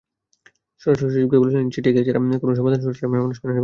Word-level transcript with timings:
স্বরাষ্ট্রসচিবকে 0.81 1.37
বলেছেন, 1.41 1.63
চেটিয়াকে 1.73 2.01
ছাড়া 2.07 2.19
কোনো 2.41 2.53
সমাধানসূত্র 2.59 2.95
আসামের 2.95 3.21
মানুষ 3.23 3.37
মেনে 3.39 3.47
নেবে 3.47 3.55
না। 3.55 3.59